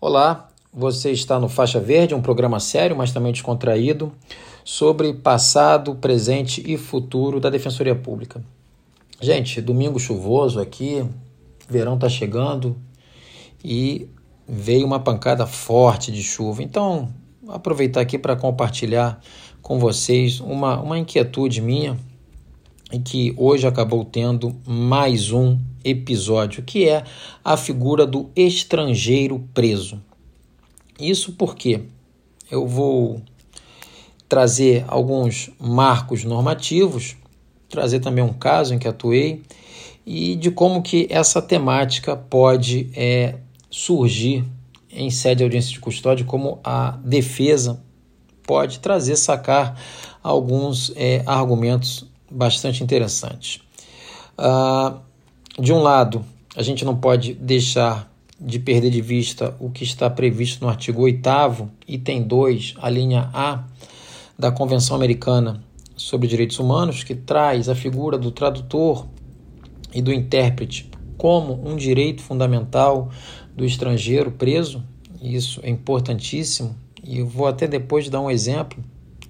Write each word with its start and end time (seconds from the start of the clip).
Olá, 0.00 0.48
você 0.72 1.10
está 1.10 1.40
no 1.40 1.48
Faixa 1.48 1.80
Verde, 1.80 2.14
um 2.14 2.22
programa 2.22 2.60
sério, 2.60 2.96
mas 2.96 3.10
também 3.10 3.32
descontraído, 3.32 4.12
sobre 4.64 5.12
passado, 5.12 5.96
presente 5.96 6.62
e 6.64 6.78
futuro 6.78 7.40
da 7.40 7.50
Defensoria 7.50 7.96
Pública. 7.96 8.40
Gente, 9.20 9.60
domingo 9.60 9.98
chuvoso 9.98 10.60
aqui, 10.60 11.04
verão 11.68 11.96
está 11.96 12.08
chegando 12.08 12.76
e 13.64 14.08
veio 14.46 14.86
uma 14.86 15.00
pancada 15.00 15.48
forte 15.48 16.12
de 16.12 16.22
chuva. 16.22 16.62
Então, 16.62 17.12
aproveitar 17.48 18.00
aqui 18.00 18.16
para 18.16 18.36
compartilhar 18.36 19.20
com 19.60 19.80
vocês 19.80 20.38
uma, 20.38 20.80
uma 20.80 20.96
inquietude 20.96 21.60
minha 21.60 21.98
e 22.92 23.00
que 23.00 23.34
hoje 23.36 23.66
acabou 23.66 24.04
tendo 24.04 24.54
mais 24.64 25.32
um 25.32 25.58
episódio, 25.88 26.62
que 26.62 26.88
é 26.88 27.04
a 27.44 27.56
figura 27.56 28.06
do 28.06 28.30
estrangeiro 28.34 29.48
preso. 29.52 30.00
Isso 30.98 31.32
porque 31.32 31.82
eu 32.50 32.66
vou 32.66 33.22
trazer 34.28 34.84
alguns 34.88 35.50
marcos 35.58 36.24
normativos, 36.24 37.16
trazer 37.68 38.00
também 38.00 38.22
um 38.22 38.32
caso 38.32 38.74
em 38.74 38.78
que 38.78 38.88
atuei 38.88 39.42
e 40.04 40.36
de 40.36 40.50
como 40.50 40.82
que 40.82 41.06
essa 41.10 41.40
temática 41.40 42.16
pode 42.16 42.90
é, 42.94 43.36
surgir 43.70 44.44
em 44.90 45.10
sede 45.10 45.36
de 45.36 45.44
audiência 45.44 45.72
de 45.72 45.80
custódia, 45.80 46.24
como 46.24 46.58
a 46.64 46.98
defesa 47.04 47.82
pode 48.46 48.80
trazer, 48.80 49.16
sacar 49.16 49.78
alguns 50.22 50.90
é, 50.96 51.22
argumentos 51.26 52.06
bastante 52.30 52.82
interessantes. 52.82 53.60
Uh, 54.38 54.98
de 55.58 55.72
um 55.72 55.82
lado, 55.82 56.24
a 56.56 56.62
gente 56.62 56.84
não 56.84 56.96
pode 56.96 57.34
deixar 57.34 58.08
de 58.40 58.60
perder 58.60 58.90
de 58.90 59.00
vista 59.00 59.56
o 59.58 59.70
que 59.70 59.82
está 59.82 60.08
previsto 60.08 60.64
no 60.64 60.70
artigo 60.70 61.02
8, 61.02 61.20
item 61.88 62.22
2, 62.22 62.74
a 62.78 62.88
linha 62.88 63.28
A 63.32 63.64
da 64.38 64.52
Convenção 64.52 64.94
Americana 64.94 65.60
sobre 65.96 66.28
Direitos 66.28 66.60
Humanos, 66.60 67.02
que 67.02 67.14
traz 67.14 67.68
a 67.68 67.74
figura 67.74 68.16
do 68.16 68.30
tradutor 68.30 69.08
e 69.92 70.00
do 70.00 70.12
intérprete 70.12 70.88
como 71.16 71.68
um 71.68 71.74
direito 71.74 72.22
fundamental 72.22 73.10
do 73.56 73.64
estrangeiro 73.64 74.30
preso. 74.30 74.84
Isso 75.20 75.60
é 75.64 75.68
importantíssimo 75.68 76.76
e 77.02 77.18
eu 77.18 77.26
vou 77.26 77.48
até 77.48 77.66
depois 77.66 78.08
dar 78.08 78.20
um 78.20 78.30
exemplo. 78.30 78.82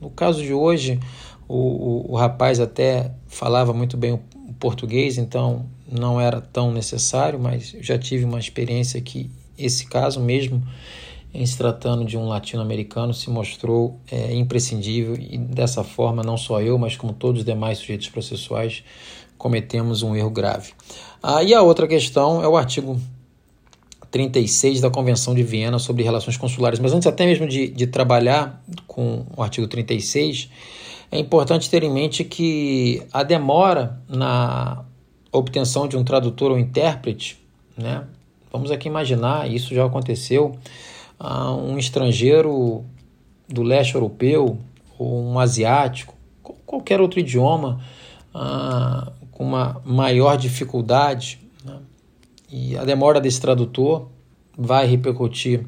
No 0.00 0.08
caso 0.08 0.40
de 0.40 0.52
hoje, 0.52 1.00
o, 1.48 1.56
o, 1.56 2.12
o 2.12 2.16
rapaz 2.16 2.60
até 2.60 3.10
falava 3.26 3.72
muito 3.72 3.96
bem 3.96 4.12
o 4.12 4.20
português, 4.58 5.18
então 5.18 5.66
não 5.90 6.20
era 6.20 6.40
tão 6.40 6.72
necessário, 6.72 7.38
mas 7.38 7.74
já 7.80 7.98
tive 7.98 8.24
uma 8.24 8.38
experiência 8.38 9.00
que 9.00 9.30
esse 9.58 9.86
caso 9.86 10.20
mesmo 10.20 10.62
em 11.34 11.46
se 11.46 11.56
tratando 11.56 12.04
de 12.04 12.16
um 12.16 12.26
latino-americano 12.26 13.14
se 13.14 13.30
mostrou 13.30 13.98
é, 14.10 14.34
imprescindível 14.34 15.16
e 15.18 15.38
dessa 15.38 15.82
forma 15.82 16.22
não 16.22 16.36
só 16.36 16.60
eu, 16.60 16.76
mas 16.76 16.96
como 16.96 17.12
todos 17.12 17.40
os 17.40 17.44
demais 17.44 17.78
sujeitos 17.78 18.08
processuais 18.08 18.84
cometemos 19.38 20.02
um 20.02 20.14
erro 20.14 20.30
grave. 20.30 20.72
Ah, 21.22 21.42
e 21.42 21.54
a 21.54 21.62
outra 21.62 21.88
questão 21.88 22.42
é 22.42 22.48
o 22.48 22.56
artigo 22.56 23.00
36 24.12 24.80
da 24.80 24.90
Convenção 24.90 25.34
de 25.34 25.42
Viena 25.42 25.78
sobre 25.78 26.04
Relações 26.04 26.36
Consulares. 26.36 26.78
Mas 26.78 26.92
antes 26.92 27.08
até 27.08 27.24
mesmo 27.24 27.48
de, 27.48 27.68
de 27.68 27.86
trabalhar 27.86 28.62
com 28.86 29.24
o 29.34 29.42
artigo 29.42 29.66
36, 29.66 30.50
é 31.12 31.18
importante 31.18 31.68
ter 31.68 31.82
em 31.82 31.92
mente 31.92 32.24
que 32.24 33.02
a 33.12 33.22
demora 33.22 34.00
na 34.08 34.82
obtenção 35.30 35.86
de 35.86 35.94
um 35.94 36.02
tradutor 36.02 36.50
ou 36.50 36.58
intérprete, 36.58 37.38
né? 37.76 38.04
Vamos 38.50 38.70
aqui 38.70 38.88
imaginar, 38.88 39.48
isso 39.50 39.74
já 39.74 39.84
aconteceu, 39.84 40.56
um 41.64 41.78
estrangeiro 41.78 42.84
do 43.48 43.62
leste 43.62 43.94
europeu 43.94 44.58
ou 44.98 45.22
um 45.22 45.38
asiático, 45.38 46.14
qualquer 46.66 47.00
outro 47.00 47.20
idioma 47.20 47.80
uh, 48.34 49.12
com 49.30 49.44
uma 49.44 49.80
maior 49.84 50.36
dificuldade, 50.36 51.38
né? 51.64 51.78
e 52.50 52.76
a 52.76 52.84
demora 52.84 53.20
desse 53.20 53.40
tradutor 53.40 54.08
vai 54.56 54.86
repercutir 54.86 55.66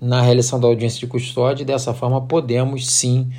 na 0.00 0.22
realização 0.22 0.58
da 0.58 0.66
audiência 0.66 0.98
de 0.98 1.06
custódia 1.06 1.62
e 1.62 1.66
dessa 1.66 1.92
forma 1.92 2.20
podemos 2.22 2.86
sim 2.86 3.30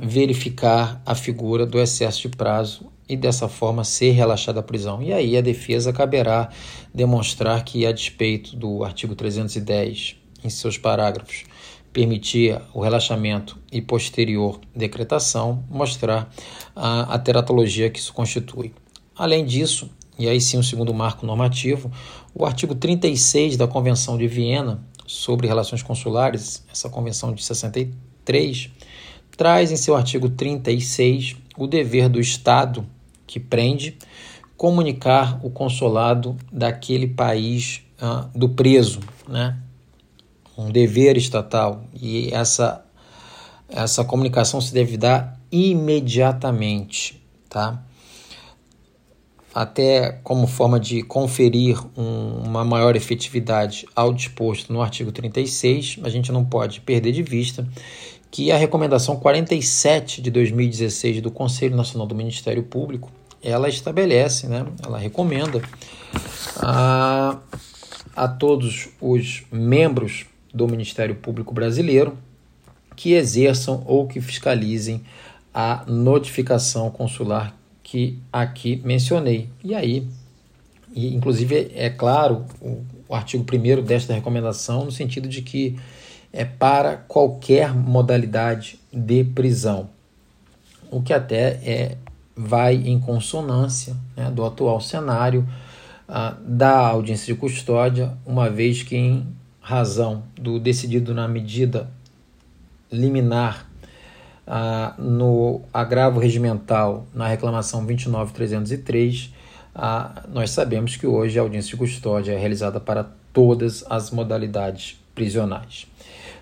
verificar 0.00 1.02
a 1.04 1.14
figura 1.14 1.66
do 1.66 1.78
excesso 1.78 2.22
de 2.22 2.36
prazo 2.36 2.86
e 3.08 3.16
dessa 3.16 3.48
forma 3.48 3.84
ser 3.84 4.12
relaxada 4.12 4.60
a 4.60 4.62
prisão. 4.62 5.02
E 5.02 5.12
aí 5.12 5.36
a 5.36 5.40
defesa 5.40 5.92
caberá 5.92 6.48
demonstrar 6.94 7.64
que, 7.64 7.86
a 7.86 7.92
despeito 7.92 8.56
do 8.56 8.84
artigo 8.84 9.14
310, 9.14 10.16
em 10.44 10.50
seus 10.50 10.78
parágrafos, 10.78 11.44
permitir 11.92 12.60
o 12.74 12.80
relaxamento 12.80 13.58
e 13.72 13.80
posterior 13.80 14.60
decretação, 14.74 15.64
mostrar 15.70 16.30
a, 16.74 17.14
a 17.14 17.18
teratologia 17.18 17.88
que 17.88 17.98
isso 17.98 18.12
constitui. 18.12 18.72
Além 19.16 19.44
disso, 19.44 19.88
e 20.18 20.28
aí 20.28 20.40
sim 20.40 20.58
o 20.58 20.62
segundo 20.62 20.92
marco 20.92 21.24
normativo, 21.24 21.90
o 22.34 22.44
artigo 22.44 22.74
36 22.74 23.56
da 23.56 23.66
Convenção 23.66 24.18
de 24.18 24.26
Viena 24.26 24.84
sobre 25.06 25.46
Relações 25.46 25.82
Consulares, 25.82 26.64
essa 26.70 26.88
convenção 26.88 27.32
de 27.32 27.42
63, 27.42 28.70
traz 29.36 29.70
em 29.70 29.76
seu 29.76 29.94
artigo 29.94 30.28
36 30.28 31.36
o 31.56 31.66
dever 31.66 32.08
do 32.08 32.20
Estado 32.20 32.86
que 33.26 33.38
prende 33.38 33.96
comunicar 34.56 35.38
o 35.44 35.50
consulado 35.50 36.36
daquele 36.50 37.06
país 37.06 37.82
uh, 38.00 38.26
do 38.36 38.48
preso, 38.48 39.00
né? 39.28 39.56
Um 40.56 40.70
dever 40.70 41.16
estatal 41.18 41.84
e 41.94 42.32
essa 42.32 42.82
essa 43.68 44.04
comunicação 44.04 44.60
se 44.60 44.72
deve 44.72 44.96
dar 44.96 45.38
imediatamente, 45.50 47.20
tá? 47.48 47.82
Até 49.56 50.12
como 50.22 50.46
forma 50.46 50.78
de 50.78 51.02
conferir 51.02 51.82
um, 51.96 52.42
uma 52.44 52.62
maior 52.62 52.94
efetividade 52.94 53.86
ao 53.96 54.12
disposto 54.12 54.70
no 54.70 54.82
artigo 54.82 55.10
36, 55.10 55.96
a 56.02 56.10
gente 56.10 56.30
não 56.30 56.44
pode 56.44 56.82
perder 56.82 57.12
de 57.12 57.22
vista 57.22 57.66
que 58.30 58.52
a 58.52 58.58
recomendação 58.58 59.16
47 59.16 60.20
de 60.20 60.30
2016 60.30 61.22
do 61.22 61.30
Conselho 61.30 61.74
Nacional 61.74 62.06
do 62.06 62.14
Ministério 62.14 62.62
Público, 62.64 63.10
ela 63.42 63.66
estabelece, 63.66 64.46
né, 64.46 64.66
ela 64.84 64.98
recomenda 64.98 65.62
a, 66.58 67.38
a 68.14 68.28
todos 68.28 68.90
os 69.00 69.42
membros 69.50 70.26
do 70.52 70.68
Ministério 70.68 71.14
Público 71.14 71.54
Brasileiro 71.54 72.18
que 72.94 73.14
exerçam 73.14 73.82
ou 73.86 74.06
que 74.06 74.20
fiscalizem 74.20 75.00
a 75.54 75.82
notificação 75.86 76.90
consular 76.90 77.55
que 77.86 78.18
aqui 78.32 78.82
mencionei. 78.84 79.48
E 79.62 79.72
aí, 79.72 80.08
e 80.92 81.14
inclusive 81.14 81.70
é 81.72 81.88
claro 81.88 82.44
o, 82.60 82.84
o 83.08 83.14
artigo 83.14 83.44
1 83.44 83.80
desta 83.84 84.12
recomendação, 84.12 84.84
no 84.84 84.90
sentido 84.90 85.28
de 85.28 85.40
que 85.40 85.78
é 86.32 86.44
para 86.44 86.96
qualquer 86.96 87.72
modalidade 87.72 88.80
de 88.92 89.22
prisão, 89.22 89.88
o 90.90 91.00
que 91.00 91.12
até 91.12 91.60
é, 91.64 91.96
vai 92.36 92.74
em 92.74 92.98
consonância 92.98 93.96
né, 94.16 94.32
do 94.32 94.44
atual 94.44 94.80
cenário 94.80 95.48
ah, 96.08 96.36
da 96.44 96.88
audiência 96.88 97.32
de 97.32 97.38
custódia, 97.38 98.18
uma 98.26 98.50
vez 98.50 98.82
que, 98.82 98.96
em 98.96 99.28
razão 99.60 100.24
do 100.34 100.58
decidido 100.58 101.14
na 101.14 101.28
medida 101.28 101.88
liminar 102.90 103.70
ah, 104.46 104.94
no 104.98 105.62
agravo 105.72 106.20
regimental 106.20 107.06
na 107.12 107.26
reclamação 107.26 107.84
29303, 107.84 109.32
ah, 109.74 110.22
nós 110.28 110.50
sabemos 110.50 110.96
que 110.96 111.06
hoje 111.06 111.38
a 111.38 111.42
audiência 111.42 111.70
de 111.70 111.76
custódia 111.76 112.32
é 112.32 112.38
realizada 112.38 112.80
para 112.80 113.10
todas 113.32 113.84
as 113.90 114.10
modalidades 114.10 114.98
prisionais. 115.14 115.86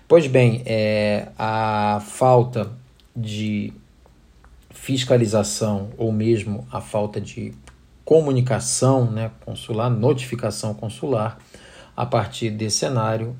Pois 0.07 0.27
bem, 0.27 0.61
é, 0.65 1.29
a 1.37 1.99
falta 2.05 2.69
de 3.15 3.73
fiscalização 4.69 5.89
ou 5.97 6.11
mesmo 6.11 6.67
a 6.71 6.79
falta 6.79 7.19
de 7.19 7.53
comunicação 8.03 9.09
né, 9.09 9.31
consular, 9.43 9.89
notificação 9.89 10.75
consular, 10.75 11.39
a 11.97 12.05
partir 12.05 12.51
desse 12.51 12.77
cenário, 12.77 13.35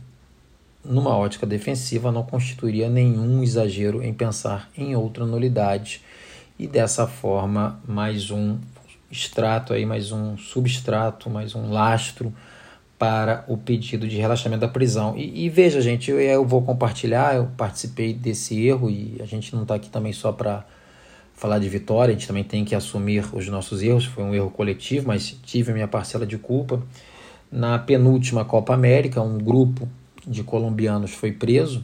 numa 0.85 1.15
ótica 1.17 1.45
defensiva, 1.45 2.11
não 2.11 2.23
constituiria 2.23 2.89
nenhum 2.89 3.41
exagero 3.43 4.03
em 4.03 4.13
pensar 4.13 4.69
em 4.77 4.95
outra 4.95 5.25
nulidade 5.25 6.01
e 6.57 6.67
dessa 6.67 7.07
forma 7.07 7.79
mais 7.87 8.31
um 8.31 8.57
extrato 9.11 9.73
aí, 9.73 9.85
mais 9.85 10.11
um 10.11 10.37
substrato, 10.37 11.29
mais 11.29 11.55
um 11.55 11.71
lastro 11.71 12.33
para 12.97 13.43
o 13.47 13.57
pedido 13.57 14.07
de 14.07 14.17
relaxamento 14.17 14.61
da 14.61 14.67
prisão. 14.67 15.15
E, 15.17 15.45
e 15.45 15.49
veja, 15.49 15.81
gente, 15.81 16.09
eu, 16.09 16.19
eu, 16.19 16.45
vou 16.45 16.61
compartilhar, 16.61 17.35
eu 17.35 17.47
participei 17.57 18.13
desse 18.13 18.65
erro 18.65 18.89
e 18.89 19.17
a 19.19 19.25
gente 19.25 19.53
não 19.53 19.63
está 19.63 19.75
aqui 19.75 19.89
também 19.89 20.13
só 20.13 20.31
para 20.31 20.65
falar 21.33 21.59
de 21.59 21.67
vitória, 21.67 22.13
a 22.13 22.17
gente 22.17 22.27
também 22.27 22.43
tem 22.43 22.63
que 22.63 22.73
assumir 22.73 23.25
os 23.33 23.47
nossos 23.49 23.83
erros, 23.83 24.05
foi 24.05 24.23
um 24.23 24.33
erro 24.33 24.49
coletivo, 24.49 25.07
mas 25.07 25.37
tive 25.43 25.71
a 25.71 25.73
minha 25.73 25.87
parcela 25.87 26.25
de 26.25 26.37
culpa. 26.37 26.81
Na 27.51 27.77
penúltima 27.77 28.45
Copa 28.45 28.73
América, 28.73 29.21
um 29.21 29.37
grupo 29.37 29.87
de 30.27 30.44
colombianos 30.44 31.12
foi 31.12 31.31
preso 31.31 31.83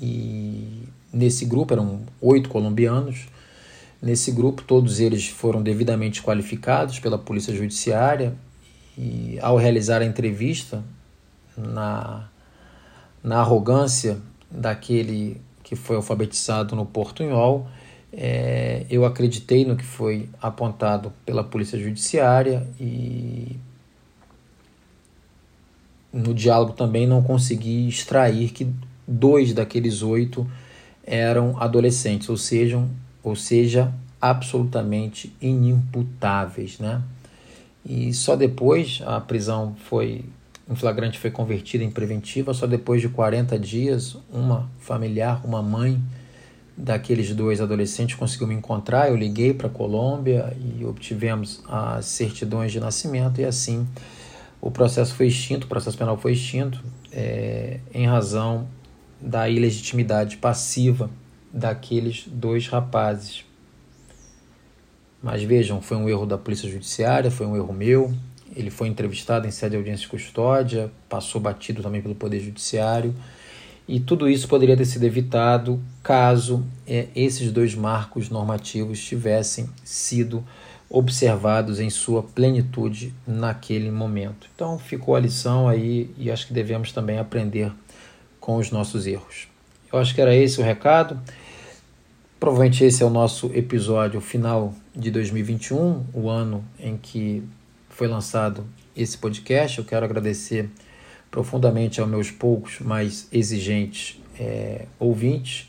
e 0.00 0.88
nesse 1.12 1.44
grupo 1.44 1.72
eram 1.72 2.02
oito 2.20 2.48
colombianos. 2.48 3.26
Nesse 4.02 4.30
grupo, 4.32 4.62
todos 4.62 5.00
eles 5.00 5.28
foram 5.28 5.62
devidamente 5.62 6.22
qualificados 6.22 6.98
pela 6.98 7.16
Polícia 7.16 7.54
Judiciária 7.54 8.34
e, 8.98 9.38
ao 9.40 9.56
realizar 9.56 10.02
a 10.02 10.04
entrevista, 10.04 10.84
na, 11.56 12.28
na 13.22 13.38
arrogância 13.38 14.18
daquele 14.50 15.40
que 15.62 15.74
foi 15.74 15.96
alfabetizado 15.96 16.76
no 16.76 16.84
portunhol, 16.84 17.66
é, 18.12 18.84
eu 18.90 19.04
acreditei 19.04 19.64
no 19.64 19.76
que 19.76 19.84
foi 19.84 20.28
apontado 20.40 21.12
pela 21.24 21.42
Polícia 21.42 21.78
Judiciária 21.78 22.68
e 22.78 23.56
no 26.14 26.32
diálogo 26.32 26.72
também 26.74 27.08
não 27.08 27.20
consegui 27.20 27.88
extrair 27.88 28.50
que 28.50 28.68
dois 29.06 29.52
daqueles 29.52 30.00
oito 30.00 30.48
eram 31.04 31.60
adolescentes, 31.60 32.28
ou 32.28 32.36
seja, 32.36 32.82
ou 33.22 33.34
seja, 33.34 33.92
absolutamente 34.20 35.34
inimputáveis, 35.42 36.78
né? 36.78 37.02
E 37.84 38.14
só 38.14 38.36
depois 38.36 39.02
a 39.04 39.20
prisão 39.20 39.74
foi 39.88 40.24
em 40.70 40.74
flagrante 40.74 41.18
foi 41.18 41.30
convertida 41.30 41.84
em 41.84 41.90
preventiva, 41.90 42.54
só 42.54 42.66
depois 42.66 43.02
de 43.02 43.08
40 43.08 43.58
dias, 43.58 44.16
uma 44.32 44.70
familiar, 44.78 45.42
uma 45.44 45.62
mãe 45.62 46.00
daqueles 46.76 47.34
dois 47.34 47.60
adolescentes 47.60 48.16
conseguiu 48.16 48.46
me 48.46 48.54
encontrar, 48.54 49.10
eu 49.10 49.16
liguei 49.16 49.52
para 49.52 49.66
a 49.66 49.70
Colômbia 49.70 50.56
e 50.58 50.84
obtivemos 50.84 51.62
as 51.68 52.06
certidões 52.06 52.72
de 52.72 52.80
nascimento 52.80 53.40
e 53.40 53.44
assim 53.44 53.86
o 54.64 54.70
processo 54.70 55.14
foi 55.14 55.26
extinto, 55.26 55.66
o 55.66 55.68
processo 55.68 55.98
penal 55.98 56.16
foi 56.16 56.32
extinto 56.32 56.82
é, 57.12 57.80
em 57.92 58.06
razão 58.06 58.66
da 59.20 59.46
ilegitimidade 59.46 60.38
passiva 60.38 61.10
daqueles 61.52 62.24
dois 62.26 62.66
rapazes. 62.66 63.44
Mas 65.22 65.42
vejam, 65.42 65.82
foi 65.82 65.98
um 65.98 66.08
erro 66.08 66.24
da 66.24 66.38
Polícia 66.38 66.66
Judiciária, 66.66 67.30
foi 67.30 67.46
um 67.46 67.54
erro 67.54 67.74
meu. 67.74 68.14
Ele 68.56 68.70
foi 68.70 68.88
entrevistado 68.88 69.46
em 69.46 69.50
sede 69.50 69.72
de 69.72 69.76
audiência 69.76 70.06
de 70.06 70.08
custódia, 70.08 70.90
passou 71.10 71.42
batido 71.42 71.82
também 71.82 72.00
pelo 72.00 72.14
Poder 72.14 72.40
Judiciário. 72.40 73.14
E 73.86 74.00
tudo 74.00 74.26
isso 74.26 74.48
poderia 74.48 74.78
ter 74.78 74.86
sido 74.86 75.04
evitado 75.04 75.78
caso 76.02 76.64
é, 76.86 77.08
esses 77.14 77.52
dois 77.52 77.74
marcos 77.74 78.30
normativos 78.30 78.98
tivessem 78.98 79.68
sido 79.84 80.42
observados 80.94 81.80
em 81.80 81.90
sua 81.90 82.22
plenitude 82.22 83.12
naquele 83.26 83.90
momento. 83.90 84.48
Então 84.54 84.78
ficou 84.78 85.16
a 85.16 85.20
lição 85.20 85.68
aí 85.68 86.08
e 86.16 86.30
acho 86.30 86.46
que 86.46 86.52
devemos 86.52 86.92
também 86.92 87.18
aprender 87.18 87.72
com 88.38 88.58
os 88.58 88.70
nossos 88.70 89.04
erros. 89.04 89.48
Eu 89.92 89.98
acho 89.98 90.14
que 90.14 90.20
era 90.20 90.32
esse 90.32 90.60
o 90.60 90.64
recado. 90.64 91.20
Provavelmente 92.38 92.84
esse 92.84 93.02
é 93.02 93.06
o 93.06 93.10
nosso 93.10 93.50
episódio 93.54 94.20
final 94.20 94.72
de 94.94 95.10
2021, 95.10 96.04
o 96.14 96.28
ano 96.28 96.64
em 96.78 96.96
que 96.96 97.42
foi 97.88 98.06
lançado 98.06 98.64
esse 98.96 99.18
podcast. 99.18 99.78
Eu 99.78 99.84
quero 99.84 100.04
agradecer 100.04 100.70
profundamente 101.28 102.00
aos 102.00 102.08
meus 102.08 102.30
poucos, 102.30 102.78
mas 102.78 103.26
exigentes 103.32 104.22
é, 104.38 104.86
ouvintes. 105.00 105.68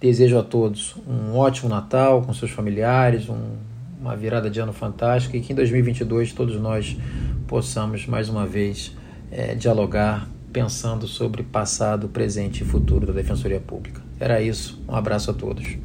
Desejo 0.00 0.38
a 0.38 0.42
todos 0.42 0.96
um 1.06 1.36
ótimo 1.36 1.68
Natal 1.68 2.22
com 2.22 2.32
seus 2.32 2.50
familiares, 2.50 3.28
um, 3.28 3.56
uma 4.00 4.16
virada 4.16 4.50
de 4.50 4.60
ano 4.60 4.72
fantástica 4.72 5.36
e 5.36 5.40
que 5.40 5.52
em 5.52 5.56
2022 5.56 6.32
todos 6.32 6.60
nós 6.60 6.96
possamos 7.46 8.06
mais 8.06 8.28
uma 8.28 8.46
vez 8.46 8.94
é, 9.30 9.54
dialogar 9.54 10.28
pensando 10.52 11.06
sobre 11.06 11.42
passado, 11.42 12.08
presente 12.08 12.62
e 12.62 12.64
futuro 12.66 13.06
da 13.06 13.12
Defensoria 13.12 13.60
Pública. 13.60 14.00
Era 14.18 14.40
isso. 14.40 14.82
Um 14.88 14.94
abraço 14.94 15.30
a 15.30 15.34
todos. 15.34 15.76